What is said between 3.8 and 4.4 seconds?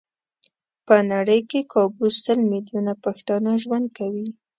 کوي.